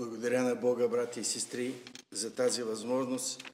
[0.00, 1.74] Благодаря на Бога, брати и сестри,
[2.10, 3.44] за тази възможност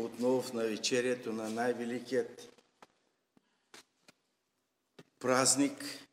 [0.00, 2.52] отново в навечерието на най-великият
[5.18, 6.06] празник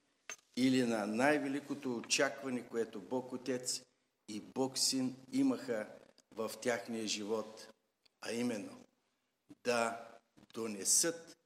[0.57, 3.81] или на най-великото очакване, което Бог Отец
[4.29, 5.87] и Бог Син имаха
[6.31, 7.67] в тяхния живот,
[8.21, 8.85] а именно
[9.63, 10.07] да
[10.53, 11.37] донесат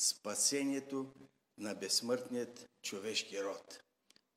[0.00, 1.12] спасението
[1.58, 3.80] на безсмъртният човешки род.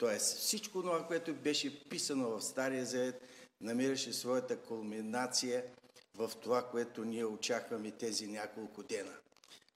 [0.02, 3.28] Тоест всичко това, което беше писано в Стария Завет,
[3.62, 5.66] намираше своята кулминация
[6.16, 9.18] в това, което ние очакваме тези няколко дена.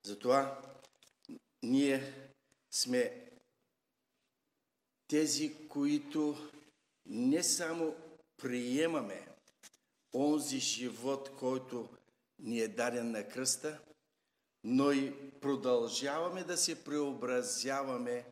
[0.03, 0.61] Затова
[1.63, 2.13] ние
[2.71, 3.29] сме
[5.07, 6.49] тези, които
[7.05, 7.95] не само
[8.37, 9.27] приемаме
[10.13, 11.89] онзи живот, който
[12.39, 13.79] ни е даден на кръста,
[14.63, 18.25] но и продължаваме да се преобразяваме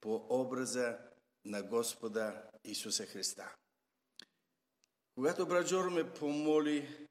[0.00, 1.07] по образа
[1.44, 3.54] на Господа Исуса Христа.
[5.14, 7.08] Когато брат Жоро ме помоли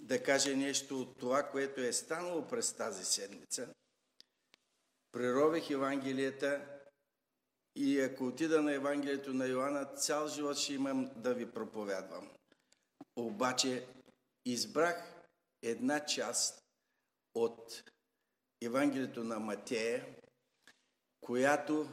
[0.00, 3.74] да каже нещо от това, което е станало през тази седмица,
[5.12, 6.80] прерових Евангелията
[7.76, 12.30] и ако отида на Евангелието на Йоанна, цял живот ще имам да ви проповядвам.
[13.16, 13.86] Обаче
[14.44, 15.24] избрах
[15.62, 16.62] една част
[17.34, 17.82] от
[18.62, 20.16] Евангелието на Матея,
[21.20, 21.88] която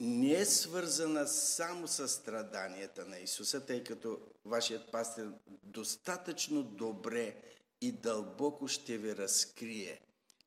[0.00, 7.42] не е свързана само с страданията на Исуса, тъй като вашият пастир достатъчно добре
[7.80, 10.00] и дълбоко ще ви разкрие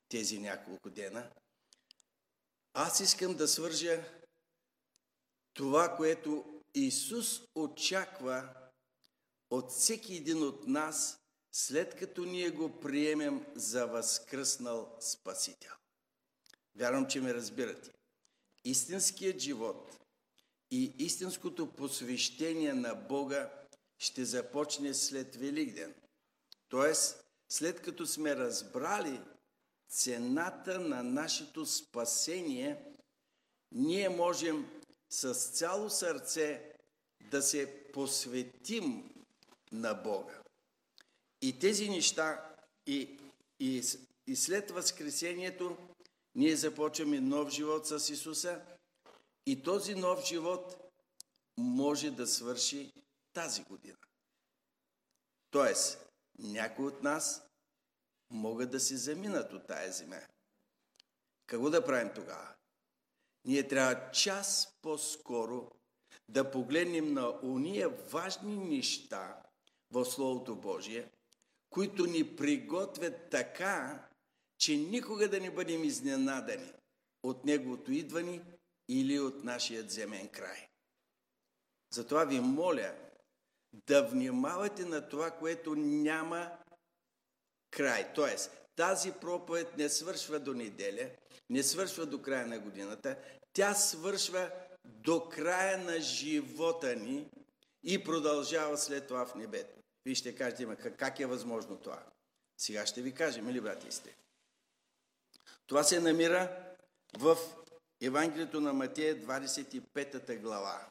[0.10, 1.30] тези няколко дена.
[2.74, 4.04] Аз искам да свържа
[5.54, 8.50] това, което Исус очаква
[9.50, 11.20] от всеки един от нас,
[11.52, 15.72] след като ние го приемем за възкръснал Спасител.
[16.76, 17.92] Вярвам, че ме разбирате
[18.66, 20.00] истинският живот
[20.72, 23.52] и истинското посвещение на Бога
[23.98, 25.94] ще започне след Великден.
[26.70, 29.20] Тоест, след като сме разбрали
[29.90, 32.86] цената на нашето спасение,
[33.72, 36.74] ние можем с цяло сърце
[37.32, 39.10] да се посветим
[39.72, 40.42] на Бога.
[41.42, 42.56] И тези неща,
[42.88, 43.20] и,
[43.60, 43.84] и,
[44.28, 45.78] и след Възкресението,
[46.40, 48.62] ние започваме нов живот с Исуса
[49.46, 50.92] и този нов живот
[51.58, 52.94] може да свърши
[53.34, 53.98] тази година.
[55.52, 57.48] Тоест, някои от нас
[58.30, 60.22] могат да се заминат от тая земя.
[61.46, 62.56] Какво да правим тогава?
[63.46, 65.72] Ние трябва час по-скоро
[66.30, 69.42] да погледнем на уния важни неща
[69.92, 71.12] в Словото Божие,
[71.70, 74.09] които ни приготвят така,
[74.60, 76.72] че никога да не бъдем изненадани
[77.24, 78.42] от Неговото идване
[78.90, 80.68] или от нашия земен край.
[81.94, 82.96] Затова ви моля
[83.88, 86.52] да внимавате на това, което няма
[87.72, 88.14] край.
[88.16, 91.10] Тоест, тази проповед не свършва до неделя,
[91.50, 93.18] не свършва до края на годината,
[93.54, 94.52] тя свършва
[94.86, 97.30] до края на живота ни
[97.84, 99.80] и продължава след това в небето.
[100.06, 102.04] Вие ще кажете, как е възможно това?
[102.58, 104.16] Сега ще ви кажем, или брати сте?
[105.70, 106.74] Това се намира
[107.18, 107.38] в
[108.02, 110.88] Евангелието на Матея 25 глава.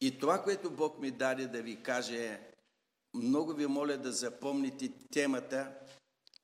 [0.00, 2.40] И това, което Бог ми даде да ви каже е,
[3.14, 5.74] много ви моля да запомните темата,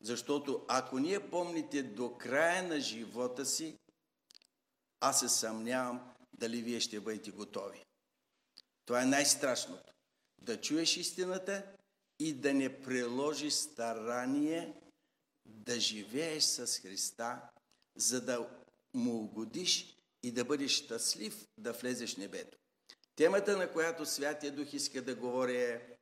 [0.00, 3.78] защото ако ние помните до края на живота си,
[5.00, 7.84] аз се съмнявам дали вие ще бъдете готови.
[8.84, 9.92] Това е най-страшното.
[10.38, 11.62] Да чуеш истината
[12.18, 14.85] и да не приложиш старание
[15.46, 17.40] да живееш с Христа,
[17.96, 18.48] за да
[18.94, 22.58] му угодиш и да бъдеш щастлив да влезеш в небето.
[23.16, 25.96] Темата, на която Святия Дух иска да говори е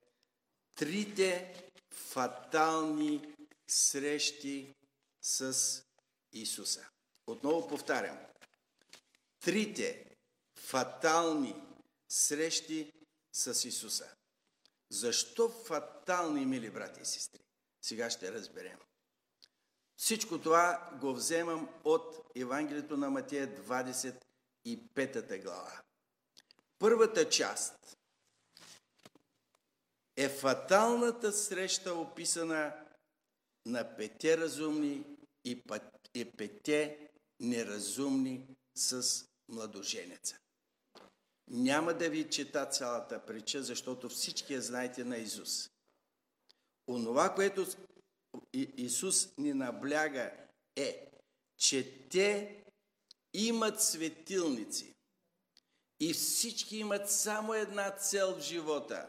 [0.74, 1.54] трите
[1.90, 3.34] фатални
[3.68, 4.74] срещи
[5.22, 5.82] с
[6.32, 6.88] Исуса.
[7.26, 8.18] Отново повтарям.
[9.40, 10.16] Трите
[10.56, 11.54] фатални
[12.08, 12.92] срещи
[13.32, 14.14] с Исуса.
[14.90, 17.40] Защо фатални, мили брати и сестри?
[17.82, 18.78] Сега ще разберем.
[19.96, 25.82] Всичко това го вземам от Евангелието на Матея 25 глава.
[26.78, 27.96] Първата част
[30.16, 32.72] е фаталната среща, описана
[33.66, 35.04] на пете разумни
[36.14, 40.38] и пете неразумни с младоженеца.
[41.48, 45.70] Няма да ви чета цялата притча, защото всички я знаете на Изус.
[46.88, 47.66] Онова, което
[48.52, 50.32] Исус ни набляга
[50.76, 51.10] е,
[51.56, 52.62] че те
[53.34, 54.94] имат светилници.
[56.00, 59.08] И всички имат само една цел в живота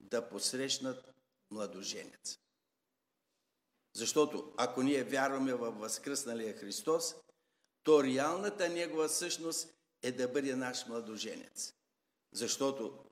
[0.00, 1.14] да посрещнат
[1.50, 2.38] младоженец.
[3.94, 7.14] Защото ако ние вярваме в възкръсналия Христос,
[7.82, 11.74] то реалната негова същност е да бъде наш младоженец.
[12.32, 13.04] Защото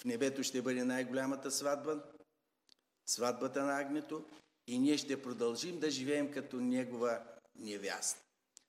[0.00, 2.02] в небето ще бъде най-голямата сватба,
[3.14, 4.24] сватбата на агнето
[4.66, 7.22] и ние ще продължим да живеем като негова
[7.54, 8.22] невяста.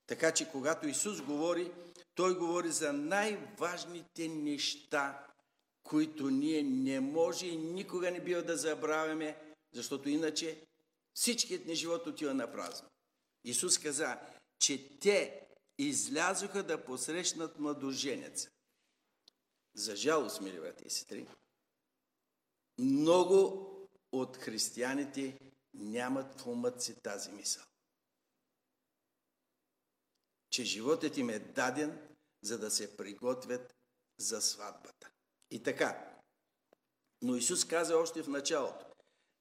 [0.07, 1.72] Така че когато Исус говори,
[2.16, 5.28] Той говори за най-важните неща,
[5.84, 9.38] които ние не може и никога не бива да забравяме,
[9.74, 10.66] защото иначе
[11.13, 12.90] всичкият ни живот отива на празно.
[13.44, 14.19] Исус каза,
[14.60, 15.48] че те
[15.78, 18.50] излязоха да посрещнат младоженеца.
[19.75, 21.28] За жалост, мили брати и сестри,
[22.80, 23.69] много
[24.13, 25.39] от християните
[25.74, 27.63] нямат в умът си тази мисъл.
[30.50, 33.75] Че животът им е даден, за да се приготвят
[34.18, 35.10] за сватбата.
[35.51, 36.19] И така.
[37.21, 38.86] Но Исус каза още в началото,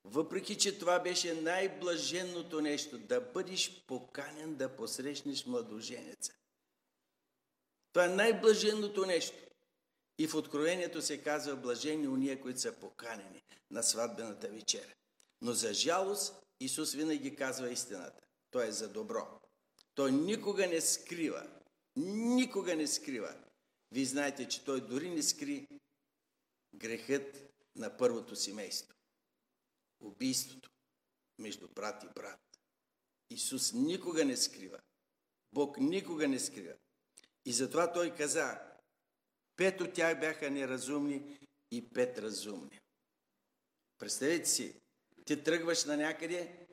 [0.04, 6.32] въпреки, че това беше най-блаженното нещо, да бъдеш поканен да посрещнеш младоженеца.
[7.92, 9.51] Това е най-блаженното нещо.
[10.22, 14.94] И в Откровението се казва блажени уния, които са поканени на сватбената вечеря.
[15.40, 18.20] Но за жалост Исус винаги казва истината.
[18.50, 19.40] Той е за добро.
[19.94, 21.46] Той никога не скрива.
[21.96, 23.34] Никога не скрива.
[23.90, 25.68] Вие знаете, че той дори не скри
[26.74, 28.94] грехът на първото семейство.
[30.00, 30.70] Убийството
[31.38, 32.40] между брат и брат.
[33.30, 34.78] Исус никога не скрива.
[35.52, 36.74] Бог никога не скрива.
[37.44, 38.71] И затова той каза,
[39.56, 41.38] пет от тях бяха неразумни
[41.70, 42.80] и пет разумни.
[43.98, 44.80] Представете си,
[45.24, 46.66] ти тръгваш на някъде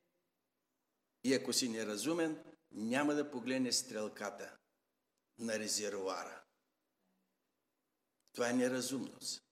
[1.23, 4.57] и ако си неразумен, няма да погледнеш стрелката
[5.37, 6.43] на резервуара.
[8.33, 9.43] Това е неразумност.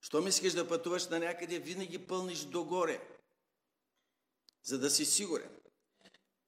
[0.00, 3.08] Щом искаш да пътуваш на някъде, винаги пълниш догоре,
[4.62, 5.60] за да си сигурен.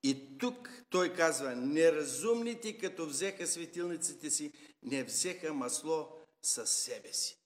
[0.02, 4.52] И тук той казва, неразумните, като взеха светилниците си,
[4.82, 6.08] не взеха масло
[6.42, 7.38] със себе си.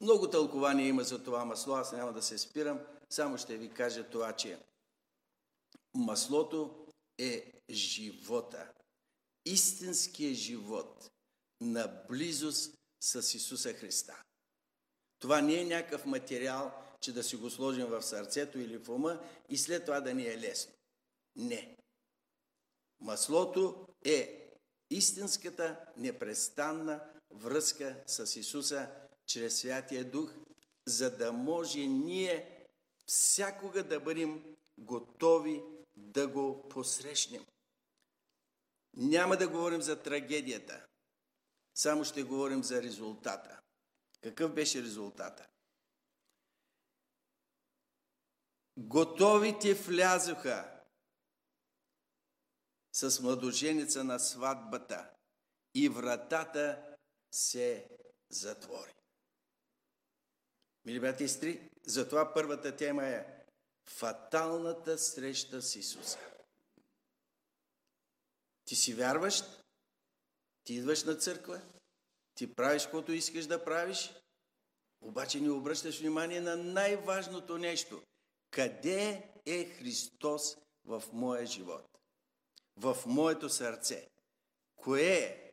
[0.00, 4.10] Много тълкования има за това масло, аз няма да се спирам, само ще ви кажа
[4.10, 4.58] това, че
[5.94, 6.86] маслото
[7.18, 8.72] е живота,
[9.44, 11.10] истинския живот
[11.60, 14.22] на близост с Исуса Христа.
[15.18, 19.20] Това не е някакъв материал, че да си го сложим в сърцето или в ума
[19.48, 20.72] и след това да ни е лесно.
[21.36, 21.76] Не.
[23.00, 24.48] Маслото е
[24.90, 28.90] истинската непрестанна връзка с Исуса
[29.26, 30.34] чрез Святия Дух,
[30.86, 32.66] за да може ние
[33.06, 35.62] всякога да бъдем готови
[35.96, 37.46] да го посрещнем.
[38.96, 40.86] Няма да говорим за трагедията,
[41.74, 43.60] само ще говорим за резултата.
[44.22, 45.46] Какъв беше резултата?
[48.80, 50.80] Готовите влязоха
[52.92, 55.10] с младоженица на сватбата
[55.74, 56.96] и вратата
[57.30, 57.88] се
[58.30, 58.94] затвори.
[60.84, 63.26] Мили брати и сестри, затова първата тема е
[63.88, 66.18] фаталната среща с Исуса.
[68.64, 69.44] Ти си вярващ,
[70.64, 71.60] ти идваш на църква,
[72.34, 74.14] ти правиш каквото искаш да правиш,
[75.00, 78.02] обаче не обръщаш внимание на най-важното нещо.
[78.50, 81.86] Къде е Христос в моя живот?
[82.76, 84.08] В моето сърце?
[84.76, 85.52] Кое е?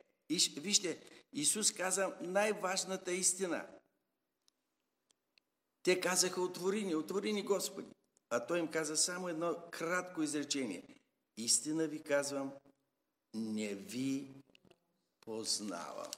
[0.59, 1.01] вижте,
[1.33, 3.67] Исус каза най-важната истина.
[5.83, 7.91] Те казаха, отвори ни, отвори ни Господи.
[8.29, 10.83] А той им каза само едно кратко изречение.
[11.37, 12.53] Истина ви казвам,
[13.33, 14.41] не ви
[15.21, 16.11] познавам.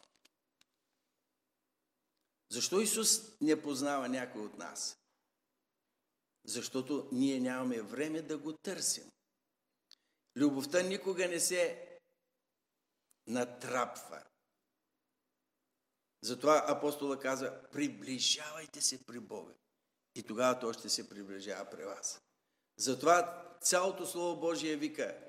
[2.51, 4.98] Защо Исус не познава някой от нас?
[6.48, 9.12] Защото ние нямаме време да го търсим.
[10.36, 11.88] Любовта никога не се
[13.27, 14.24] натрапва.
[16.22, 19.54] Затова апостола каза, приближавайте се при Бога.
[20.16, 22.22] И тогава той ще се приближава при вас.
[22.77, 25.27] Затова цялото Слово Божие вика,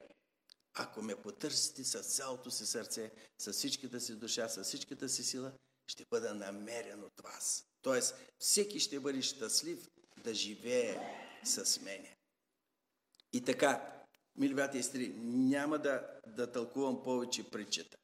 [0.74, 5.52] ако ме потърсите с цялото си сърце, с всичката си душа, с всичката си сила,
[5.86, 7.64] ще бъда намерен от вас.
[7.82, 9.88] Тоест, всеки ще бъде щастлив
[10.28, 10.96] да живее
[11.44, 12.16] с мене.
[13.32, 14.02] И така,
[14.36, 17.96] мили брати и сестри, няма да, да тълкувам повече притчата.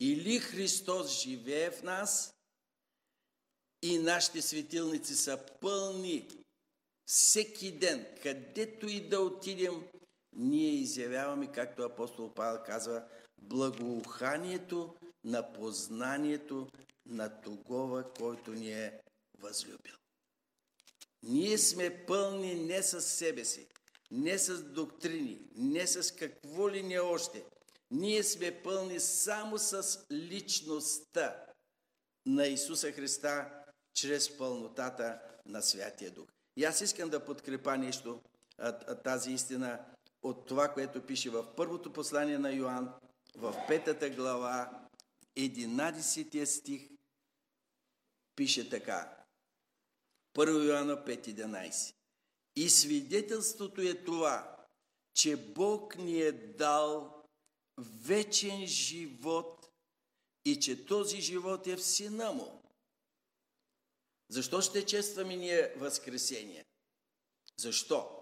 [0.00, 2.34] Или Христос живее в нас
[3.82, 6.28] и нашите светилници са пълни
[7.06, 9.88] всеки ден, където и да отидем,
[10.32, 13.04] ние изявяваме, както апостол Павел казва,
[13.38, 16.68] благоуханието на познанието
[17.06, 19.00] на тогова, който ни е
[19.38, 20.01] възлюбил.
[21.22, 23.66] Ние сме пълни не с себе си,
[24.10, 27.44] не с доктрини, не с какво ли не още.
[27.90, 31.44] Ние сме пълни само с личността
[32.26, 33.50] на Исуса Христа
[33.94, 36.28] чрез пълнотата на Святия Дух.
[36.56, 38.20] И аз искам да подкрепа нещо,
[39.04, 39.84] тази истина
[40.22, 42.92] от това, което пише в първото послание на Йоанн,
[43.36, 44.88] в петата глава,
[45.36, 46.88] 11 стих,
[48.36, 49.21] пише така.
[50.34, 51.94] 1 Йоанна 5.11
[52.56, 54.66] И свидетелството е това,
[55.14, 57.22] че Бог ни е дал
[57.78, 59.70] вечен живот
[60.44, 62.62] и че този живот е в Сина Му.
[64.28, 66.64] Защо ще честваме ние Възкресение?
[67.56, 68.18] Защо?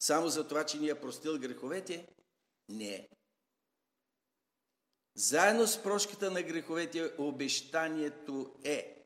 [0.00, 2.08] Само за това, че ни е простил греховете?
[2.68, 3.08] Не.
[5.14, 9.01] Заедно с прошката на греховете обещанието е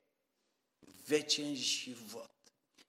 [1.08, 2.30] вечен живот.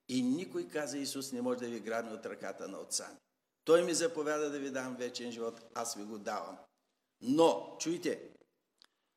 [0.08, 3.18] И никой, каза Исус, не може да ви грабне от ръката на Отца ми.
[3.64, 6.58] Той ми заповяда да ви дам вечен живот, аз ви го давам.
[7.20, 8.30] Но, чуйте,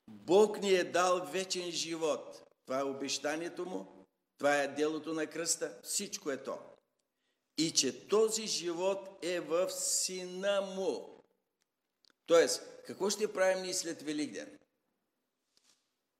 [0.07, 2.43] Бог ни е дал вечен живот.
[2.65, 4.05] Това е обещанието му,
[4.37, 6.59] това е делото на кръста, всичко е то.
[7.57, 11.23] И че този живот е в сина му.
[12.25, 14.59] Тоест, какво ще правим ние след Великден?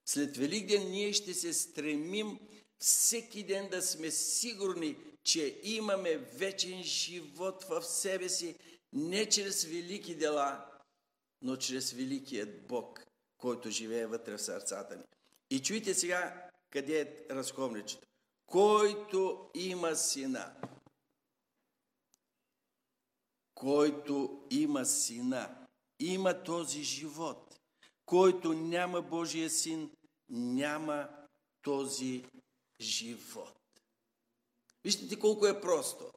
[0.06, 2.40] След Великден ние ще се стремим
[2.82, 8.56] всеки ден да сме сигурни, че имаме вечен живот в себе си,
[8.94, 10.66] не чрез велики дела,
[11.42, 13.06] но чрез великият Бог,
[13.38, 15.04] който живее вътре в сърцата ни.
[15.50, 18.08] И чуйте сега къде е разковничето.
[18.46, 20.56] Който има сина,
[23.56, 25.68] който има сина,
[26.00, 27.60] има този живот.
[28.06, 29.92] Който няма Божия син,
[30.30, 31.10] няма
[31.62, 32.26] този
[32.82, 33.60] живот.
[34.84, 36.12] Виждате колко е просто.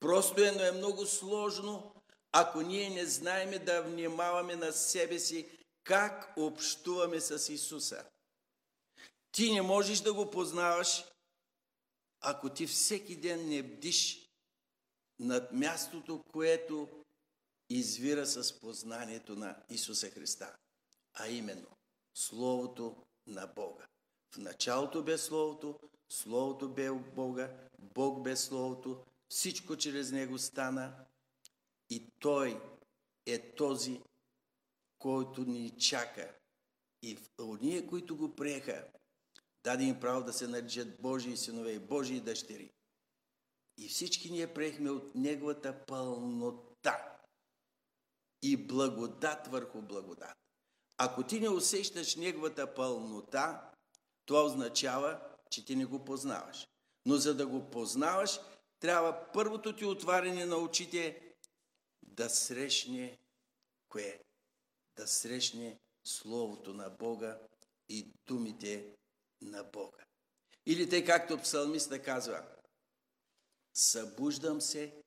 [0.00, 1.94] Просто е, но е много сложно,
[2.32, 5.48] ако ние не знаеме да внимаваме на себе си
[5.84, 8.04] как общуваме с Исуса.
[9.32, 11.04] Ти не можеш да го познаваш,
[12.20, 14.30] ако ти всеки ден не бдиш
[15.18, 16.88] над мястото, което
[17.68, 20.56] извира с познанието на Исуса Христа,
[21.14, 21.66] а именно
[22.14, 22.96] Словото
[23.26, 23.89] на Бога.
[24.34, 30.94] В началото бе Словото, Словото бе Бога, Бог бе Словото, всичко чрез Него стана
[31.90, 32.62] и Той
[33.26, 34.00] е този,
[34.98, 36.34] който ни чака.
[37.02, 37.18] И
[37.60, 38.86] ние, които го приеха,
[39.64, 42.70] даде им право да се наричат Божии синове и Божии дъщери.
[43.78, 47.18] И всички ние приехме от Неговата пълнота
[48.42, 50.36] и благодат върху благодат.
[50.98, 53.69] Ако ти не усещаш Неговата пълнота,
[54.30, 55.20] това означава,
[55.50, 56.68] че ти не го познаваш.
[57.06, 58.40] Но за да го познаваш,
[58.80, 61.34] трябва първото ти отваряне на очите
[62.02, 63.18] да срещне
[63.88, 64.20] кое?
[64.96, 67.38] Да срещне Словото на Бога
[67.88, 68.96] и думите
[69.40, 70.04] на Бога.
[70.66, 72.46] Или те, както псалмиста казва,
[73.74, 75.02] събуждам се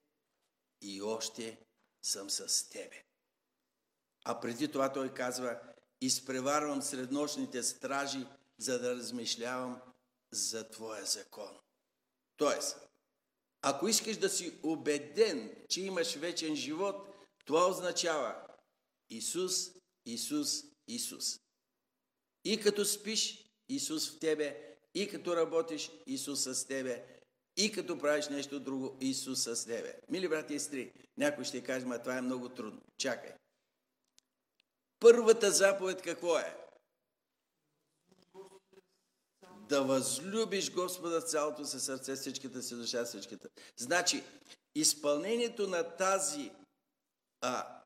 [0.82, 1.58] и още
[2.02, 3.04] съм с Тебе.
[4.24, 5.60] А преди това той казва,
[6.00, 8.26] изпреварвам среднощните стражи,
[8.58, 9.80] за да размишлявам
[10.32, 11.58] за Твоя закон.
[12.36, 12.76] Тоест,
[13.62, 16.96] ако искаш да си убеден, че имаш вечен живот,
[17.44, 18.46] това означава
[19.10, 19.70] Исус,
[20.06, 21.40] Исус, Исус.
[22.44, 27.04] И като спиш, Исус в тебе, и като работиш, Исус с тебе,
[27.56, 30.00] и като правиш нещо друго, Исус с тебе.
[30.08, 32.80] Мили брати и сестри, някой ще каже, ма това е много трудно.
[32.98, 33.32] Чакай.
[35.00, 36.63] Първата заповед какво е?
[39.68, 43.48] Да възлюбиш Господа цялото си сърце, всичката си душа, всичката.
[43.76, 44.24] Значи,
[44.74, 46.50] изпълнението на тази
[47.40, 47.82] а,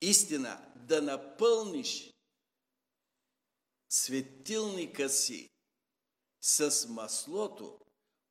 [0.00, 2.14] истина, да напълниш
[3.88, 5.50] светилника си
[6.40, 7.78] с маслото,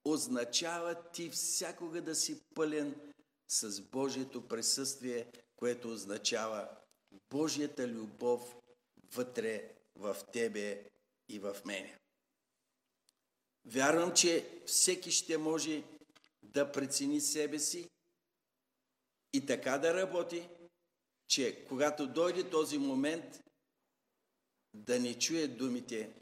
[0.06, 3.14] означава ти всякога да си пълен
[3.48, 6.70] с Божието присъствие, което означава
[7.30, 8.56] Божията любов
[9.16, 10.90] вътре в тебе
[11.30, 12.00] и в мене.
[13.66, 15.84] Вярвам, че всеки ще може
[16.44, 17.90] да прецени себе си
[19.34, 20.50] и така да работи,
[21.28, 23.44] че когато дойде този момент,
[24.74, 26.20] да не чуе думите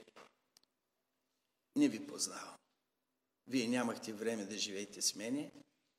[1.76, 2.56] не ви познавам.
[3.48, 5.52] Вие нямахте време да живеете с мене,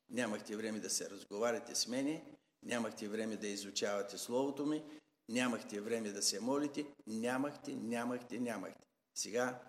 [0.09, 2.25] нямахте време да се разговаряте с мене,
[2.63, 4.83] нямахте време да изучавате Словото ми,
[5.29, 8.83] нямахте време да се молите, нямахте, нямахте, нямахте.
[9.15, 9.61] Сега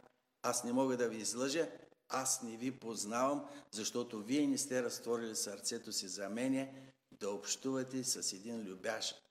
[0.42, 1.70] аз не мога да ви излъжа,
[2.08, 8.04] аз не ви познавам, защото вие не сте разтворили сърцето си за мене да общувате
[8.04, 9.22] с един любящ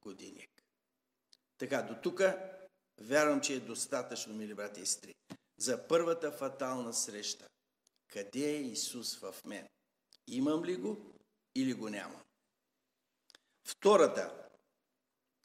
[0.00, 0.50] годиник.
[1.58, 2.22] Така, до тук
[3.00, 5.14] вярвам, че е достатъчно, мили брати и сестри.
[5.58, 7.48] За първата фатална среща.
[8.08, 9.68] Къде е Исус в мен?
[10.26, 11.14] Имам ли го
[11.54, 12.22] или го нямам?
[13.64, 14.48] Втората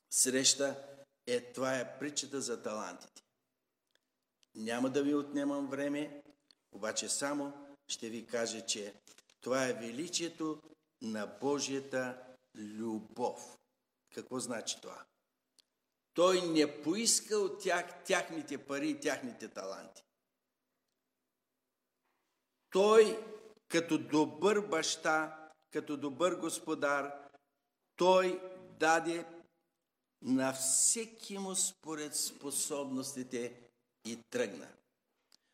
[0.10, 0.88] среща
[1.28, 3.23] е, това е притчата за талантите.
[4.56, 6.24] Няма да ви отнемам време,
[6.72, 7.54] обаче само
[7.88, 8.94] ще ви кажа, че
[9.42, 10.62] това е величието
[11.02, 12.24] на Божията
[12.56, 13.58] любов.
[14.14, 15.06] Какво значи това?
[16.14, 20.04] Той не поиска от тях тяхните пари и тяхните таланти.
[22.70, 23.26] Той,
[23.68, 27.12] като добър баща, като добър господар,
[27.96, 28.42] той
[28.80, 29.26] даде
[30.22, 33.63] на всеки му според способностите
[34.06, 34.68] и тръгна.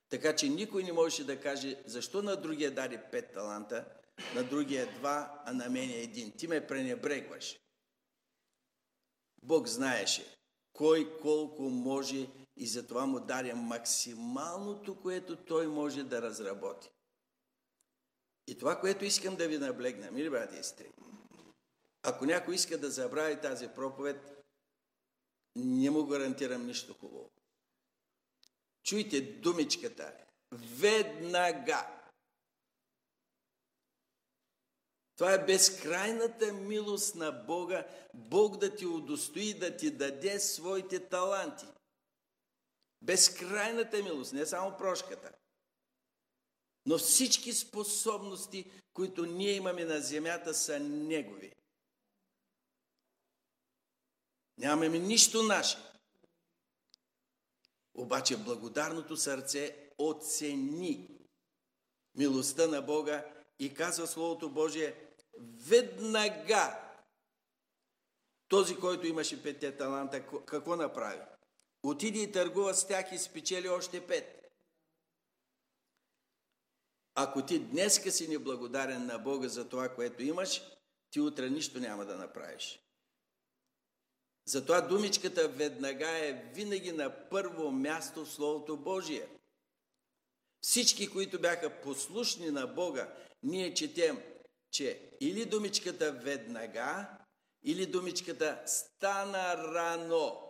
[0.09, 3.85] Така че никой не можеше да каже, защо на другия даде пет таланта,
[4.35, 6.31] на другия два, а на мен един.
[6.31, 7.59] Ти ме пренебрегваш.
[9.43, 10.37] Бог знаеше
[10.73, 12.27] кой колко може
[12.57, 16.91] и затова му даде максималното, което той може да разработи.
[18.47, 20.91] И това, което искам да ви наблегна, мили брати и сестри,
[22.03, 24.45] ако някой иска да забрави тази проповед,
[25.55, 27.31] не му гарантирам нищо хубаво.
[28.89, 30.13] Чуйте думичката.
[30.51, 31.87] Веднага.
[35.15, 41.65] Това е безкрайната милост на Бога, Бог да ти удостои, да ти даде своите таланти.
[43.01, 45.31] Безкрайната милост, не само прошката.
[46.85, 51.55] Но всички способности, които ние имаме на земята, са Негови.
[54.57, 55.88] Нямаме нищо наше.
[57.93, 61.19] Обаче благодарното сърце оцени
[62.15, 63.25] милостта на Бога
[63.59, 64.95] и казва Словото Божие
[65.67, 66.89] веднага
[68.47, 71.21] този, който имаше петте таланта, какво направи?
[71.83, 74.39] Отиди и търгува с тях и спечели още пет.
[77.15, 80.61] Ако ти днеска си неблагодарен на Бога за това, което имаш,
[81.11, 82.79] ти утре нищо няма да направиш.
[84.49, 89.27] Затова думичката веднага е винаги на първо място в Словото Божие.
[90.61, 94.21] Всички, които бяха послушни на Бога, ние четем,
[94.71, 97.09] че или думичката веднага,
[97.63, 100.41] или думичката стана рано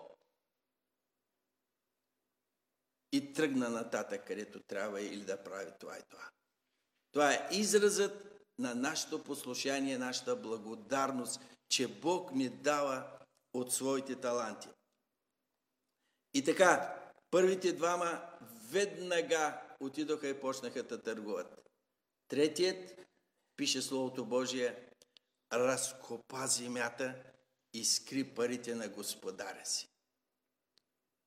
[3.12, 6.30] и тръгна нататък, където трябва или да прави това и това.
[7.12, 13.19] Това е изразът на нашето послушание, нашата благодарност, че Бог ни дава
[13.54, 14.68] от своите таланти.
[16.34, 16.96] И така,
[17.32, 18.22] първите двама
[18.72, 21.70] веднага отидоха и почнаха да търгуват.
[22.28, 23.00] Третият,
[23.56, 24.90] пише Словото Божие,
[25.54, 27.24] разкопа земята
[27.74, 29.90] и скри парите на господаря си.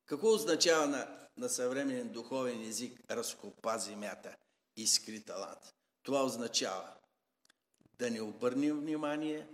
[0.06, 4.36] Какво означава на, на съвременен духовен език разкопа земята
[4.76, 5.74] и скри талант?
[6.02, 6.94] Това означава
[7.98, 9.48] да не обърнем внимание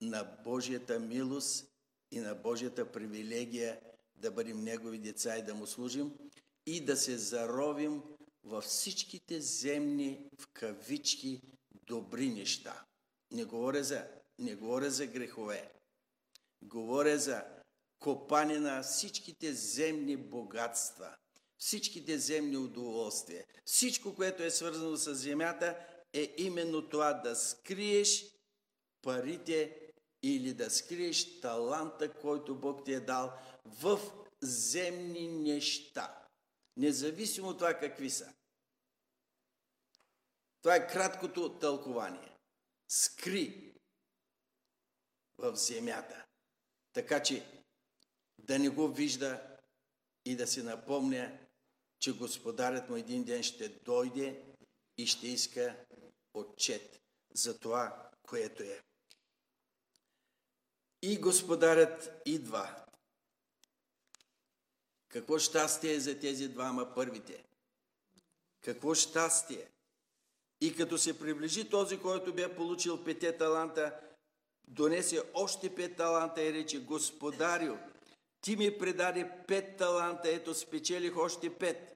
[0.00, 1.67] на Божията милост
[2.10, 3.80] и на Божията привилегия
[4.16, 6.12] да бъдем Негови деца и да му служим
[6.66, 8.02] и да се заровим
[8.44, 11.40] във всичките земни, в кавички,
[11.86, 12.84] добри неща.
[13.30, 14.06] Не говоря за,
[14.38, 15.72] не говоря за грехове.
[16.62, 17.44] Говоря за
[17.98, 21.16] копане на всичките земни богатства,
[21.58, 23.44] всичките земни удоволствия.
[23.64, 25.76] Всичко, което е свързано с земята,
[26.12, 28.24] е именно това да скриеш
[29.02, 29.87] парите
[30.22, 33.32] или да скриеш таланта, който Бог ти е дал
[33.64, 34.00] в
[34.42, 36.28] земни неща.
[36.76, 38.34] Независимо от това какви са.
[40.62, 42.36] Това е краткото тълкование.
[42.88, 43.74] Скри
[45.38, 46.26] в земята.
[46.92, 47.62] Така че
[48.38, 49.56] да не го вижда
[50.24, 51.38] и да си напомня,
[51.98, 54.44] че господарят му един ден ще дойде
[54.96, 55.86] и ще иска
[56.34, 57.00] отчет
[57.34, 58.87] за това, което е.
[61.02, 62.74] И господарят идва.
[65.08, 67.44] Какво щастие е за тези двама първите?
[68.60, 69.70] Какво щастие!
[70.60, 74.00] И като се приближи този, който бе получил пете таланта,
[74.68, 77.76] донесе още пет таланта и рече, Господарю,
[78.40, 81.94] ти ми предаде пет таланта, ето спечелих още пет.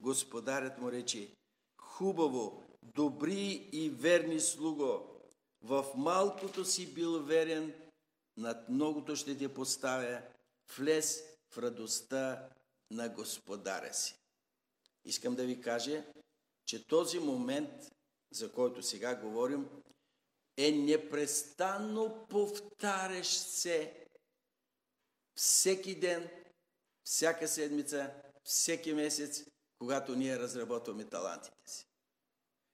[0.00, 1.34] Господарят му рече,
[1.80, 5.20] хубаво, добри и верни слуго,
[5.62, 7.74] в малкото си бил верен,
[8.38, 10.22] над многото ще те поставя,
[10.76, 12.48] влез в радостта
[12.90, 14.14] на Господаря си.
[15.04, 16.04] Искам да ви кажа,
[16.66, 17.70] че този момент,
[18.30, 19.68] за който сега говорим,
[20.56, 24.06] е непрестанно повтарящ се
[25.34, 26.30] всеки ден,
[27.04, 29.44] всяка седмица, всеки месец,
[29.78, 31.86] когато ние разработваме талантите си.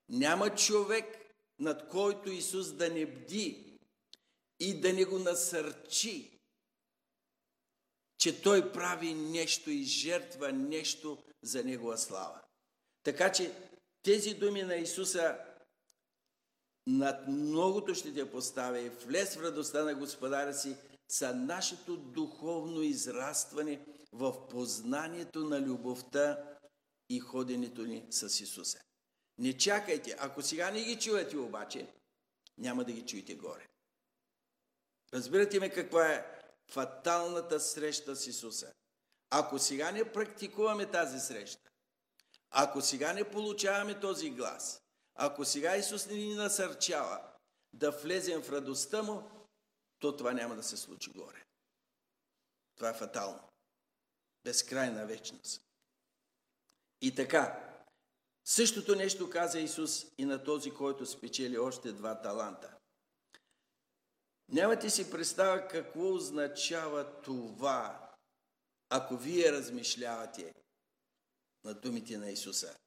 [0.09, 1.05] Няма човек,
[1.59, 3.74] над който Исус да не бди
[4.61, 6.31] и да не го насърчи,
[8.19, 12.41] че Той прави нещо и жертва нещо за Негова слава.
[13.03, 13.53] Така че
[14.03, 15.39] тези думи на Исуса
[16.87, 20.77] над многото ще те поставя и влез в радостта на Господаря си
[21.09, 26.59] са нашето духовно израстване в познанието на любовта
[27.09, 28.79] и ходенето ни с Исуса.
[29.39, 30.17] Не чакайте.
[30.19, 31.87] Ако сега не ги чуете обаче,
[32.59, 33.67] няма да ги чуете горе.
[35.15, 38.73] Разбирате ме каква е фаталната среща с Исуса.
[39.31, 41.71] Ако сега не практикуваме тази среща,
[42.51, 44.83] ако сега не получаваме този глас,
[45.15, 47.21] ако сега Исус не ни насърчава
[47.73, 49.31] да влезем в радостта Му,
[49.99, 51.45] то това няма да се случи горе.
[52.77, 53.49] Това е фатално.
[54.45, 55.63] Безкрайна вечност.
[57.01, 57.75] И така,
[58.45, 62.77] същото нещо каза Исус и на този, който спечели още два таланта.
[64.55, 68.11] Нямате си представа какво означава това,
[68.89, 70.55] ако вие размишлявате
[71.65, 72.79] на думите на Исуса.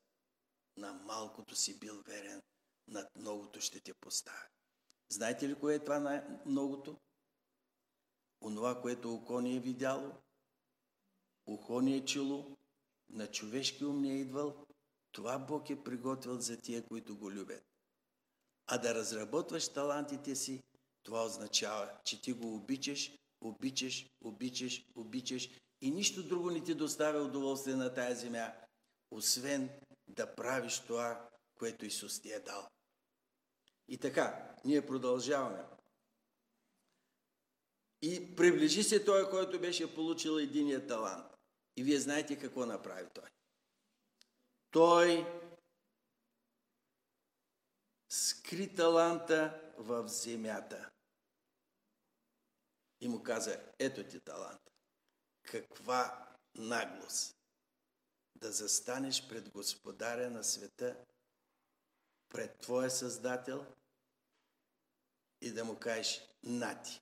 [0.77, 2.41] На малкото си бил верен,
[2.87, 4.47] над многото ще те поставя.
[5.09, 6.97] Знаете ли кое е това на многото?
[8.41, 10.11] Онова, което око ни е видяло,
[11.45, 12.57] ухо ни е чуло,
[13.09, 14.65] на човешки ум не е идвал,
[15.11, 17.63] това Бог е приготвил за тия, които го любят.
[18.67, 20.63] А да разработваш талантите си,
[21.07, 25.49] това означава, че ти го обичаш, обичаш, обичаш, обичаш
[25.81, 28.53] и нищо друго не ти доставя удоволствие на тая земя,
[29.11, 29.69] освен
[30.07, 32.67] да правиш това, което Исус ти е дал.
[33.87, 35.63] И така, ние продължаваме.
[38.01, 41.33] И приближи се той, който беше получил единия талант.
[41.75, 43.29] И вие знаете какво направи той.
[44.71, 45.25] Той
[48.09, 50.89] скри таланта в земята.
[53.01, 54.61] И му каза, ето ти талант.
[55.43, 57.37] Каква наглост
[58.35, 61.05] да застанеш пред Господаря на света,
[62.29, 63.65] пред Твоя Създател
[65.41, 67.01] и да му кажеш, нати,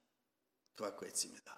[0.76, 1.58] това, което си ми дал.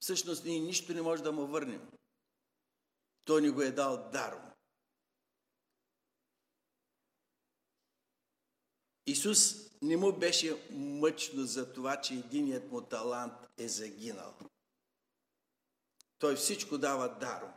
[0.00, 1.90] Всъщност ние нищо не може да му върнем.
[3.24, 4.50] Той ни го е дал даром.
[9.06, 14.34] Исус не му беше мъчно за това, че единият му талант е загинал.
[16.18, 17.52] Той всичко дава даром.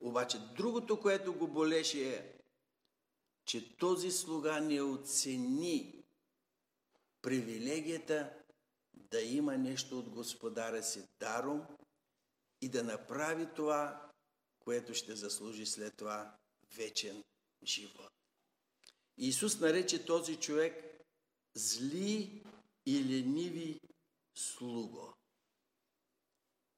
[0.00, 2.32] Обаче другото, което го болеше е,
[3.44, 6.04] че този слуга не оцени
[7.22, 8.32] привилегията
[8.94, 11.62] да има нещо от Господаря си даром
[12.60, 14.10] и да направи това,
[14.58, 16.36] което ще заслужи след това
[16.76, 17.24] вечен
[17.64, 18.12] живот.
[19.18, 20.89] Исус нарече този човек
[21.54, 22.44] зли
[22.86, 23.80] и лениви
[24.34, 25.14] слуго.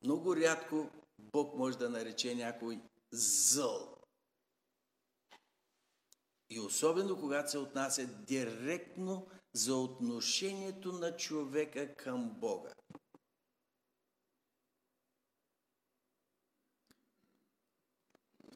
[0.02, 2.80] Много рядко Бог може да нарече някой
[3.12, 3.96] зъл.
[6.50, 12.72] И особено когато се отнася директно за отношението на човека към Бога.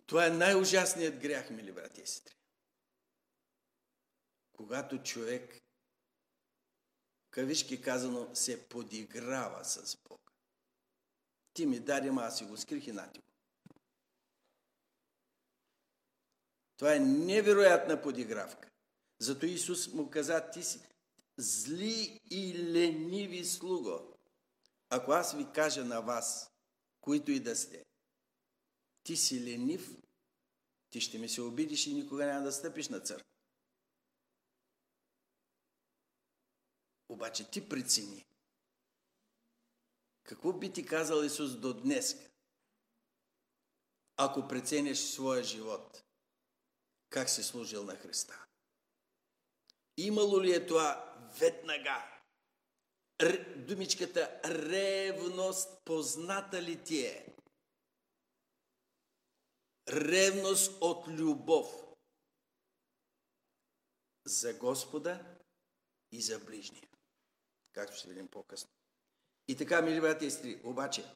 [0.06, 2.34] Това е най-ужасният грях, мили брати и сестри.
[4.52, 5.65] Когато човек,
[7.36, 10.22] кавишки казано, се подиграва с Бога.
[11.52, 13.22] Ти ми даде, аз си го скрих и на го.
[16.76, 18.70] Това е невероятна подигравка.
[19.18, 20.80] Зато Исус му каза, ти си
[21.36, 24.16] зли и лениви слуго.
[24.88, 26.50] Ако аз ви кажа на вас,
[27.00, 27.84] които и да сте,
[29.02, 29.96] ти си ленив,
[30.90, 33.35] ти ще ми се обидиш и никога няма да стъпиш на църква.
[37.08, 38.26] Обаче ти прецени.
[40.22, 42.16] Какво би ти казал Исус до днес?
[44.16, 46.04] Ако прецениш своя живот,
[47.08, 48.46] как си служил на Христа?
[49.96, 52.20] Имало ли е това веднага?
[53.56, 57.36] Думичката ревност позната ли ти е?
[59.88, 61.86] Ревност от любов
[64.24, 65.38] за Господа
[66.12, 66.85] и за ближния.
[67.76, 68.70] Както ще видим по-късно.
[69.48, 71.14] И така, мили брати и сестри, обаче,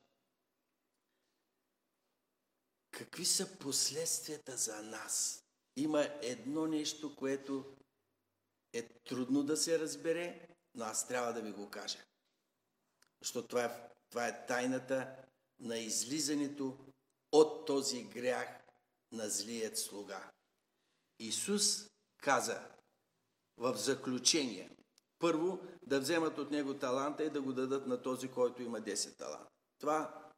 [2.90, 5.44] какви са последствията за нас?
[5.76, 7.76] Има едно нещо, което
[8.72, 11.98] е трудно да се разбере, но аз трябва да ви го кажа.
[13.22, 15.16] Защото това е, това е тайната
[15.58, 16.78] на излизането
[17.32, 18.62] от този грях
[19.12, 20.30] на злият слуга.
[21.18, 22.68] Исус каза
[23.56, 24.70] в заключение,
[25.20, 29.16] първо да вземат от него таланта и да го дадат на този, който има 10
[29.18, 29.50] таланта.
[29.78, 30.30] Това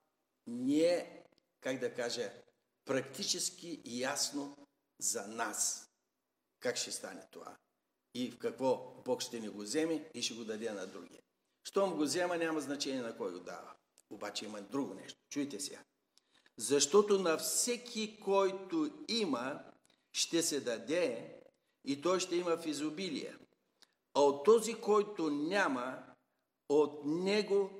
[0.47, 1.25] не е,
[1.61, 2.33] как да кажа,
[2.85, 4.57] практически ясно
[5.01, 5.90] за нас.
[6.61, 7.57] Как ще стане това?
[8.14, 11.23] И в какво Бог ще ни го вземе и ще го даде на другия.
[11.64, 13.75] Щом го взема, няма значение на кой го дава.
[14.11, 15.21] Обаче има друго нещо.
[15.31, 15.85] Чуйте сега.
[16.57, 19.64] Защото на всеки, който има,
[20.12, 21.38] ще се даде
[21.85, 23.37] и той ще има в изобилие.
[24.14, 26.03] А от този, който няма,
[26.68, 27.70] от него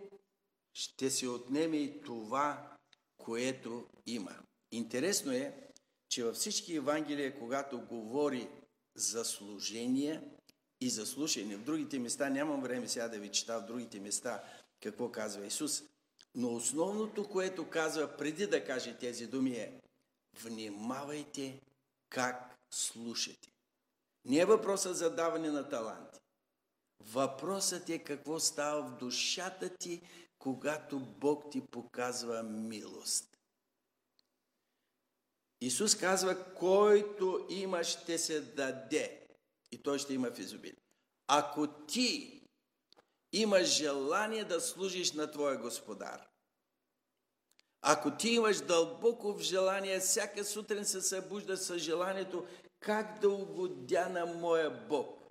[0.75, 2.77] ще се отнеме и това,
[3.19, 4.37] което има.
[4.73, 5.69] Интересно е,
[6.09, 8.49] че във всички Евангелия, когато говори
[8.95, 10.23] за служение
[10.81, 14.45] и за слушане, в другите места, нямам време сега да ви чета в другите места
[14.83, 15.83] какво казва Исус,
[16.35, 19.81] но основното, което казва преди да каже тези думи е
[20.43, 21.61] внимавайте
[22.09, 23.53] как слушате.
[24.25, 26.22] Не е въпросът за даване на таланти.
[27.07, 30.03] Въпросът е какво става в душата ти,
[30.39, 33.39] когато Бог ти показва милост.
[35.61, 39.27] Исус казва, който има, ще се даде.
[39.73, 40.77] И той ще има в изобилие.
[41.27, 42.41] Ако ти
[43.33, 46.29] имаш желание да служиш на твоя Господар,
[47.83, 52.47] ако ти имаш дълбоко в желание, всяка сутрин се събужда с желанието
[52.81, 55.22] как да угодя на моя Бог,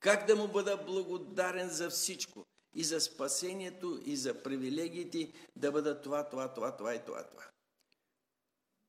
[0.00, 6.00] как да му бъда благодарен за всичко, и за спасението, и за привилегиите, да бъда
[6.00, 7.46] това, това, това, това и това, това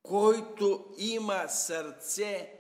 [0.07, 2.53] който има сърце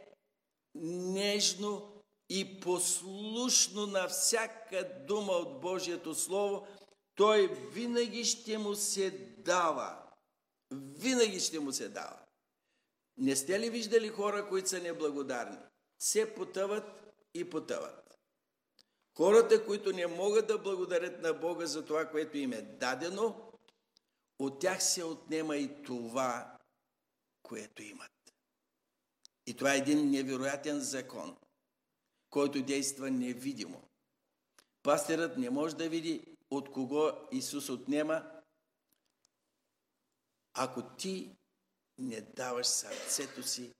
[0.75, 6.67] нежно и послушно на всяка дума от Божието Слово,
[7.15, 10.03] той винаги ще му се дава.
[10.73, 12.19] Винаги ще му се дава.
[13.17, 15.57] Не сте ли виждали хора, които са неблагодарни?
[15.99, 18.06] Се потъват и потъват.
[19.17, 23.51] Хората, които не могат да благодарят на Бога за това, което им е дадено,
[24.39, 26.57] от тях се отнема и това,
[27.43, 28.11] което имат.
[29.47, 31.37] И това е един невероятен закон,
[32.29, 33.89] който действа невидимо.
[34.83, 38.31] Пастирът не може да види от кого Исус отнема,
[40.53, 41.35] ако ти
[41.97, 43.73] не даваш сърцето си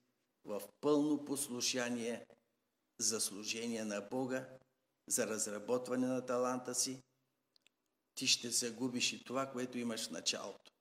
[0.44, 2.26] в пълно послушание
[2.98, 4.48] за служение на Бога,
[5.08, 7.02] за разработване на таланта си,
[8.14, 10.72] ти ще загубиш и това, което имаш в началото.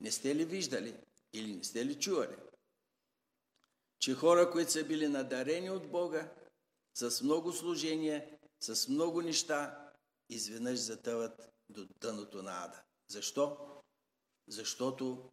[0.00, 0.96] Не сте ли виждали
[1.32, 2.36] или не сте ли чували?
[3.98, 6.32] Че хора, които са били надарени от Бога,
[6.94, 9.90] с много служение, с много неща,
[10.28, 12.82] изведнъж затъват до дъното на ада.
[13.08, 13.58] Защо?
[14.48, 15.30] Защото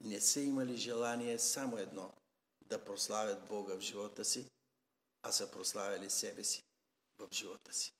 [0.00, 2.12] не са имали желание само едно
[2.64, 4.50] да прославят Бога в живота си,
[5.22, 6.65] а са прославяли себе си
[7.18, 7.92] в живота си.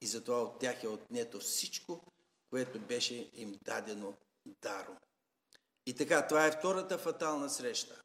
[0.00, 2.00] И затова от тях е отнето всичко,
[2.50, 4.98] което беше им дадено даром.
[5.86, 8.02] И така, това е втората фатална среща.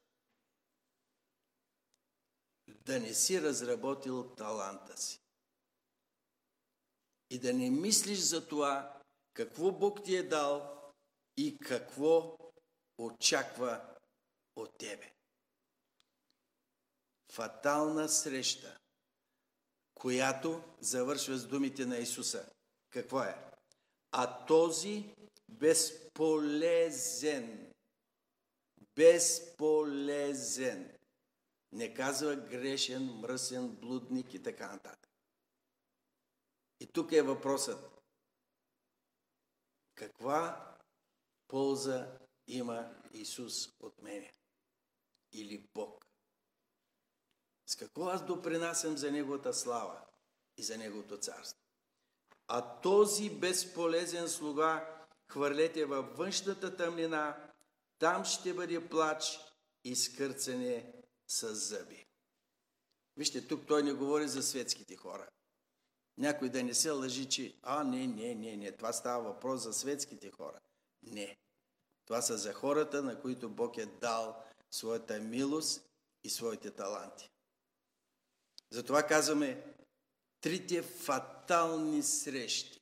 [2.67, 5.19] Да не си разработил таланта си.
[7.29, 9.01] И да не мислиш за това,
[9.33, 10.79] какво Бог ти е дал
[11.37, 12.37] и какво
[12.97, 13.95] очаква
[14.55, 15.13] от тебе.
[17.31, 18.79] Фатална среща,
[20.03, 22.49] която завършва с думите на Исуса.
[22.89, 23.51] Какво е?
[24.11, 25.15] А този
[25.49, 27.73] безполезен
[28.95, 30.97] безполезен.
[31.71, 35.09] Не казва грешен, мръсен, блудник и така нататък.
[36.79, 38.01] И тук е въпросът.
[39.95, 40.75] Каква
[41.47, 44.33] полза има Исус от мене?
[45.31, 46.12] Или Бог?
[47.73, 50.01] С какво аз допринасям за Неговата слава
[50.57, 51.59] и за Неговото царство?
[52.47, 57.51] А този безполезен слуга хвърлете във външната тъмнина,
[57.99, 59.39] там ще бъде плач
[59.83, 60.93] и скърцане
[61.27, 62.05] с зъби.
[63.17, 65.29] Вижте, тук той не говори за светските хора.
[66.17, 69.73] Някой да не се лъжи, че а, не, не, не, не, това става въпрос за
[69.73, 70.59] светските хора.
[71.03, 71.37] Не.
[72.05, 75.89] Това са за хората, на които Бог е дал своята милост
[76.23, 77.32] и своите таланти.
[78.73, 79.63] Затова казваме,
[80.41, 82.79] трите фатални срещи.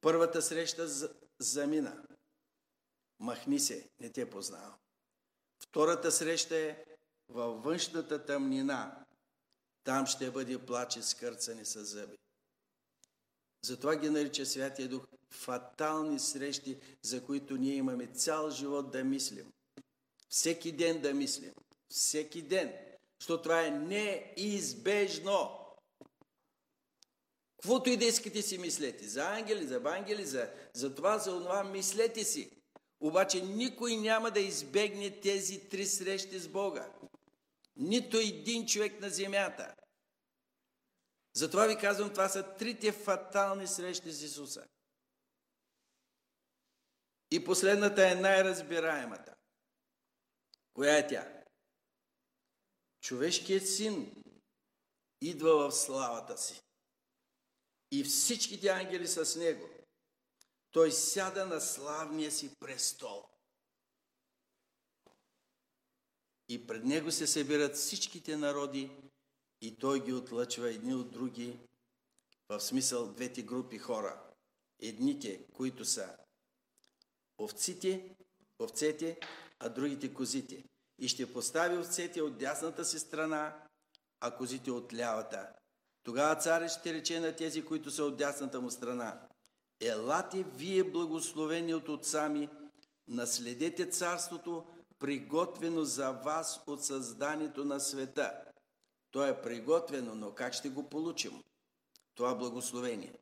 [0.00, 0.88] Първата среща
[1.38, 2.02] замина.
[3.18, 4.74] Махни се, не те познавам.
[5.62, 6.84] Втората среща е
[7.28, 9.04] във външната тъмнина.
[9.84, 12.16] Там ще бъде плач и скърцане с зъби.
[13.64, 19.52] Затова ги нарича Святия Дух фатални срещи, за които ние имаме цял живот да мислим.
[20.28, 21.52] Всеки ден да мислим.
[21.88, 22.93] Всеки ден.
[23.24, 25.60] Защото това е неизбежно.
[27.56, 29.08] Каквото и да искате си мислете.
[29.08, 32.50] За ангели, за ангели, за, за това, за това, мислете си.
[33.00, 36.92] Обаче никой няма да избегне тези три срещи с Бога.
[37.76, 39.74] Нито един човек на земята.
[41.34, 44.66] Затова ви казвам, това са трите фатални срещи с Исуса.
[47.30, 49.34] И последната е най-разбираемата.
[50.74, 51.33] Коя е тя?
[53.04, 54.22] Човешкият син
[55.20, 56.62] идва в славата си.
[57.90, 59.68] И всичките ангели с него.
[60.70, 63.24] Той сяда на славния си престол.
[66.48, 68.90] И пред него се събират всичките народи
[69.60, 71.58] и той ги отлъчва едни от други,
[72.48, 74.34] в смисъл двете групи хора.
[74.78, 76.16] Едните, които са
[77.38, 78.16] овците,
[78.60, 79.20] овцете,
[79.58, 80.64] а другите козите.
[80.98, 83.56] И ще постави овцете от дясната си страна,
[84.20, 85.48] а козите от лявата.
[86.02, 89.20] Тогава царят ще рече на тези, които са от дясната му страна.
[89.80, 92.48] Елате вие благословени от отца ми,
[93.08, 94.66] наследете царството,
[94.98, 98.40] приготвено за вас от създанието на света.
[99.10, 101.42] То е приготвено, но как ще го получим?
[102.14, 103.18] Това благословение.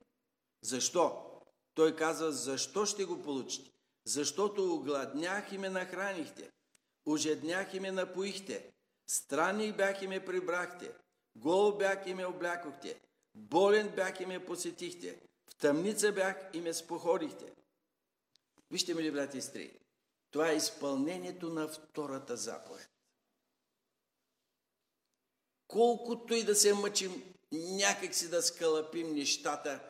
[0.63, 1.29] Защо?
[1.75, 3.71] Той казва, защо ще го получите?
[4.05, 6.51] Защото огладнях и ме нахранихте,
[7.07, 8.71] ожеднях и ме напоихте,
[9.07, 10.93] странник бях и ме прибрахте,
[11.37, 13.01] гол бях и ме облякохте,
[13.35, 17.53] болен бях и ме посетихте, в тъмница бях и ме споходихте.
[18.71, 19.79] Вижте, мили брати и сестри,
[20.31, 22.89] това е изпълнението на втората заповед.
[25.69, 29.81] Колкото и да се мъчим някак си да скалъпим нещата,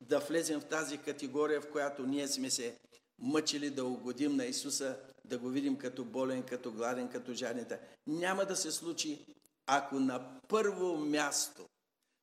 [0.00, 2.78] да влезем в тази категория, в която ние сме се
[3.18, 7.78] мъчили да угодим на Исуса, да го видим като болен, като гладен, като жадница.
[8.06, 9.26] Няма да се случи,
[9.66, 11.68] ако на първо място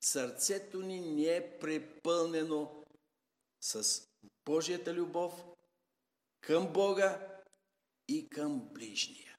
[0.00, 2.84] сърцето ни не е препълнено
[3.60, 4.02] с
[4.44, 5.44] Божията любов
[6.40, 7.40] към Бога
[8.08, 9.36] и към ближния.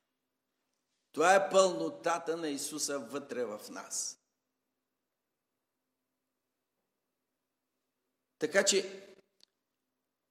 [1.12, 4.20] Това е пълнотата на Исуса вътре в нас.
[8.40, 9.09] Така че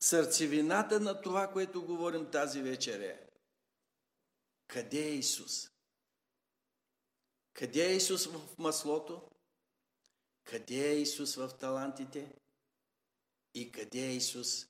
[0.00, 3.28] сърцевината на това, което говорим тази вечер е
[4.68, 5.70] къде е Исус?
[7.52, 9.30] Къде е Исус в маслото?
[10.44, 12.32] Къде е Исус в талантите?
[13.54, 14.66] И къде е Исус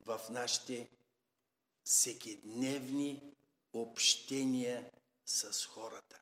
[0.00, 0.90] в нашите
[1.84, 3.34] всекидневни
[3.72, 4.90] общения
[5.26, 6.20] с хората?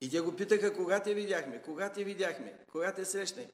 [0.00, 3.46] И те го питаха, кога те видяхме, кога те видяхме, кога те срещнах.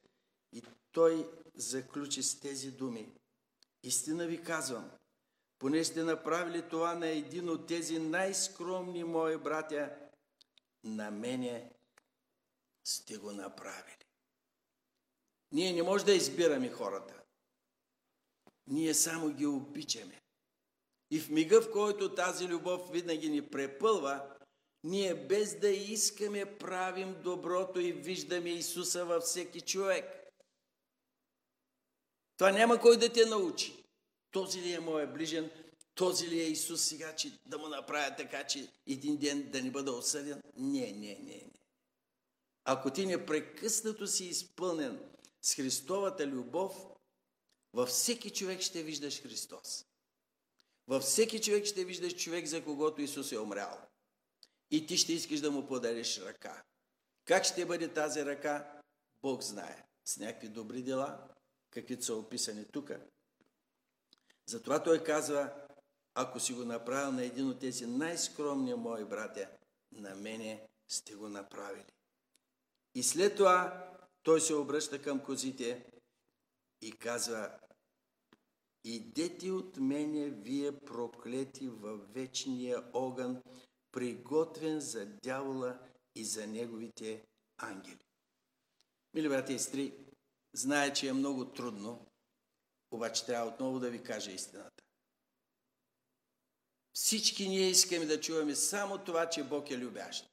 [0.51, 3.13] И той заключи с тези думи.
[3.85, 4.91] Истина ви казвам,
[5.59, 9.95] поне сте направили това на един от тези най-скромни мои братя,
[10.83, 11.71] на мене
[12.83, 14.05] сте го направили.
[15.51, 17.23] Ние не може да избираме хората.
[18.67, 20.21] Ние само ги обичаме.
[21.11, 24.35] И в мига, в който тази любов винаги ни препълва,
[24.83, 30.24] ние без да искаме правим доброто и виждаме Исуса във всеки човек.
[32.37, 33.83] Това няма кой да те научи.
[34.31, 35.51] Този ли е моят ближен,
[35.95, 39.71] този ли е Исус сега, че да му направя така, че един ден да не
[39.71, 40.41] бъда осъден?
[40.57, 41.51] Не, не, не, не.
[42.65, 44.99] Ако ти непрекъснато си изпълнен
[45.41, 46.87] с Христовата любов,
[47.73, 49.85] във всеки човек ще виждаш Христос.
[50.87, 53.81] Във всеки човек ще виждаш човек, за когото Исус е умрял.
[54.71, 56.63] И ти ще искаш да му подариш ръка.
[57.25, 58.81] Как ще бъде тази ръка?
[59.21, 59.85] Бог знае.
[60.05, 61.27] С някакви добри дела,
[61.75, 62.91] каквито са описани тук.
[64.47, 65.53] Затова той казва,
[66.13, 69.49] ако си го направил на един от тези най-скромни мои братя,
[69.91, 71.91] на мене сте го направили.
[72.95, 73.89] И след това
[74.23, 75.85] той се обръща към козите
[76.81, 77.59] и казва,
[78.87, 83.43] Идете от мене, вие проклети във вечния огън,
[83.91, 85.79] приготвен за дявола
[86.15, 87.25] и за неговите
[87.57, 87.99] ангели.
[89.13, 90.04] Мили брати и сестри,
[90.55, 92.07] знае, че е много трудно,
[92.91, 94.83] обаче трябва отново да ви кажа истината.
[96.93, 100.29] Всички ние искаме да чуваме само това, че Бог е любящ.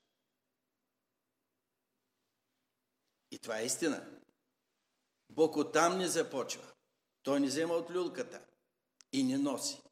[3.30, 4.20] И това е истина.
[5.30, 6.72] Бог оттам не започва.
[7.22, 8.46] Той не взема от люлката
[9.12, 9.82] и не носи,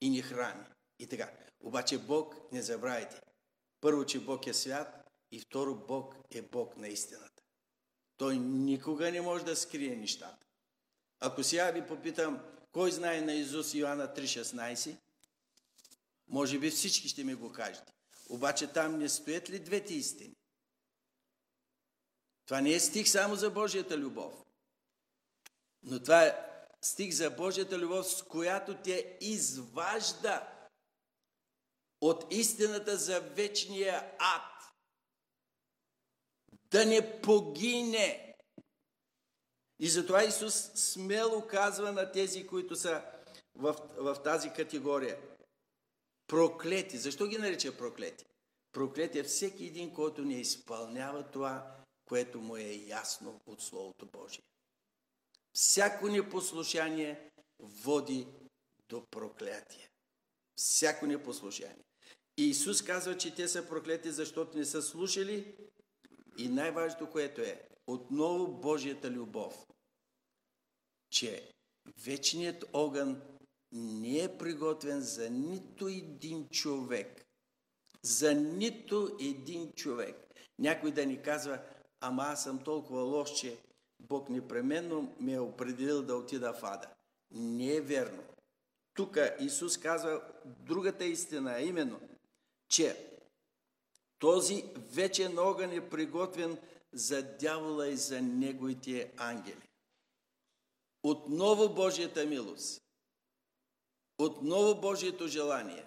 [0.00, 0.64] и не храни.
[0.98, 1.38] И така.
[1.60, 3.20] Обаче Бог, не забравяйте,
[3.80, 7.37] първо, че Бог е свят и второ, Бог е Бог на истината.
[8.18, 10.46] Той никога не може да скрие нещата.
[11.20, 12.40] Ако сега ви попитам,
[12.72, 14.96] кой знае на Изус Йоанна 3.16,
[16.28, 17.92] може би всички ще ми го кажете.
[18.28, 20.36] Обаче там не стоят ли двете истини?
[22.46, 24.34] Това не е стих само за Божията любов.
[25.82, 26.36] Но това е
[26.82, 30.48] стих за Божията любов, с която те изважда
[32.00, 34.57] от истината за вечния ад.
[36.70, 38.36] Да не погине.
[39.78, 43.04] И затова Исус смело казва на тези, които са
[43.54, 45.18] в, в тази категория.
[46.26, 46.98] Проклети.
[46.98, 48.24] Защо ги нарича проклети?
[48.72, 54.42] Проклети е всеки един, който не изпълнява това, което му е ясно от Словото Божие.
[55.52, 58.26] Всяко непослушание води
[58.88, 59.88] до проклятие.
[60.56, 61.84] Всяко непослушание.
[62.36, 65.56] И Исус казва, че те са проклети, защото не са слушали.
[66.38, 69.66] И най-важното, което е, отново Божията любов,
[71.10, 71.50] че
[72.04, 73.22] вечният огън
[73.72, 77.24] не е приготвен за нито един човек.
[78.02, 80.16] За нито един човек.
[80.58, 81.60] Някой да ни казва,
[82.00, 83.58] ама аз съм толкова лош, че
[84.00, 86.88] Бог непременно ме е определил да отида в ада.
[87.30, 88.22] Не е верно.
[88.94, 92.00] Тук Исус казва другата истина, именно,
[92.68, 93.07] че
[94.18, 96.58] този вечен огън е приготвен
[96.92, 99.68] за дявола и за неговите ангели.
[101.02, 102.82] Отново Божията милост,
[104.18, 105.86] отново Божието желание.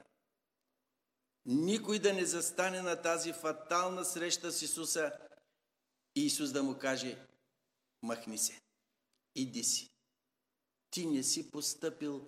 [1.45, 5.11] Никой да не застане на тази фатална среща с Исуса
[6.15, 7.17] и Исус да му каже,
[8.01, 8.61] махни се,
[9.35, 9.89] иди си.
[10.89, 12.27] Ти не си постъпил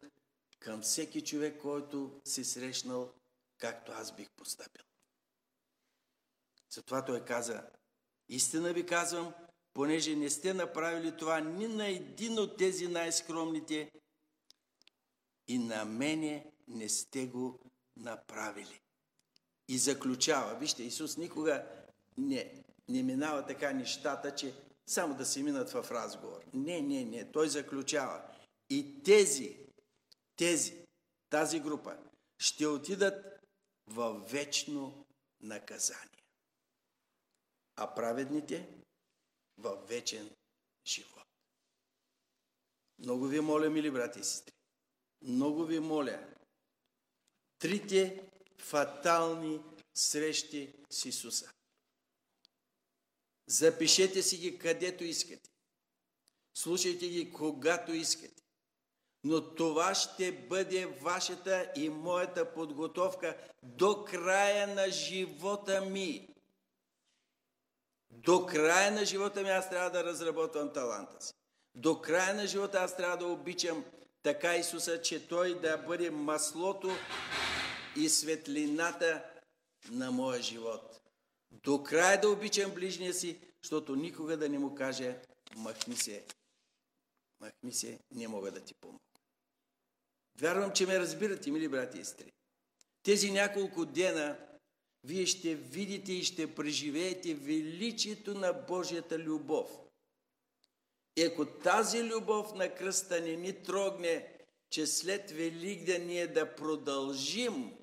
[0.59, 3.13] към всеки човек, който си срещнал,
[3.57, 4.83] както аз бих постъпил.
[6.73, 7.63] Затова той каза,
[8.29, 9.33] истина ви казвам,
[9.73, 13.91] понеже не сте направили това ни на един от тези най-скромните,
[15.47, 17.59] и на мене не сте го
[17.97, 18.81] направили.
[19.67, 21.65] И заключава, вижте, Исус никога
[22.17, 24.53] не, не минава така нещата, че
[24.87, 26.43] само да се минат в разговор.
[26.53, 27.31] Не, не, не.
[27.31, 28.21] Той заключава.
[28.69, 29.57] И тези,
[30.35, 30.85] тези,
[31.29, 31.97] тази група
[32.37, 33.25] ще отидат
[33.87, 35.05] в вечно
[35.41, 36.12] наказание.
[37.83, 38.69] А праведните
[39.57, 40.35] в вечен
[40.85, 41.27] живот.
[42.99, 44.53] Много ви моля, мили брати и сестри,
[45.21, 46.27] много ви моля,
[47.59, 49.61] трите фатални
[49.93, 51.51] срещи с Исуса.
[53.47, 55.49] Запишете си ги където искате.
[56.53, 58.43] Слушайте ги когато искате.
[59.23, 66.32] Но това ще бъде вашата и моята подготовка до края на живота ми.
[68.13, 71.33] До края на живота ми аз трябва да разработвам таланта си.
[71.75, 73.85] До края на живота аз трябва да обичам
[74.23, 76.91] така Исуса, че Той да бъде маслото
[77.95, 79.23] и светлината
[79.91, 81.01] на моя живот.
[81.51, 85.19] До края да обичам ближния си, защото никога да не му каже,
[85.55, 86.25] махни се,
[87.39, 88.99] махни се, не мога да ти помогна.
[90.39, 92.31] Вярвам, че ме разбирате, мили брати и сестри.
[93.03, 94.37] Тези няколко дена
[95.03, 99.79] вие ще видите и ще преживеете величието на Божията любов.
[101.15, 104.37] И ако тази любов на кръста не ни трогне,
[104.69, 107.77] че след Великден ние да продължим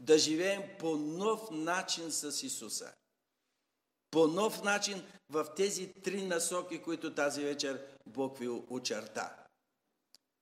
[0.00, 2.92] да живеем по нов начин с Исуса.
[4.10, 9.44] По нов начин в тези три насоки, които тази вечер Бог ви очерта.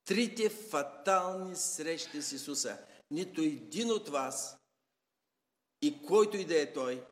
[0.05, 2.79] Трите фатални срещи с Исуса.
[3.11, 4.57] Нито един от вас
[5.87, 7.07] и който и да е той,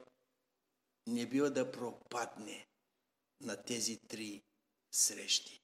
[1.06, 2.66] не бива да пропадне
[3.40, 4.42] на тези три
[4.92, 5.60] срещи.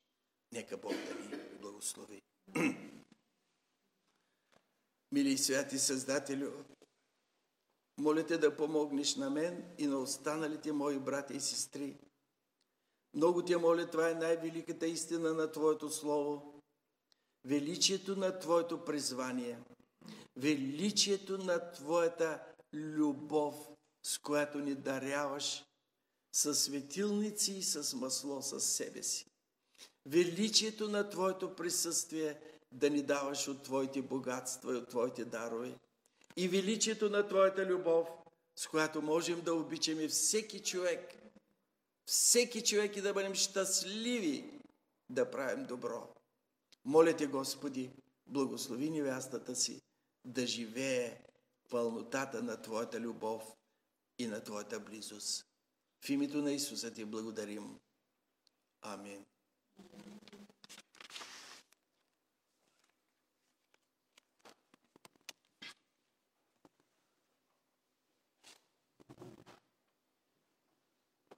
[0.53, 2.23] Нека Бог да ни благослови.
[5.13, 6.65] Мили святи Създателю,
[7.99, 11.97] моля те да помогнеш на мен и на останалите мои брати и сестри.
[13.15, 16.63] Много те моля, това е най-великата истина на Твоето Слово.
[17.45, 19.59] Величието на Твоето призвание.
[20.37, 23.69] Величието на Твоята любов,
[24.03, 25.65] с която ни даряваш
[26.33, 29.27] със светилници и с масло със себе си.
[30.07, 32.41] Величието на Твоето присъствие
[32.73, 35.79] да ни даваш от Твоите богатства и от Твоите дарове.
[36.37, 38.09] И величието на Твоята любов,
[38.57, 41.15] с която можем да обичаме всеки човек,
[42.07, 44.61] всеки човек и да бъдем щастливи
[45.11, 46.15] да правим добро.
[46.85, 47.91] Моля те, Господи,
[48.27, 49.81] благослови невястата си
[50.25, 51.21] да живее
[51.71, 53.57] пълнотата на Твоята любов
[54.19, 55.47] и на Твоята близост.
[56.05, 57.79] В името на Исуса ти благодарим.
[58.83, 59.27] Амин.